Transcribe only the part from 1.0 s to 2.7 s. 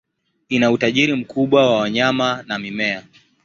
mkubwa wa wanyama na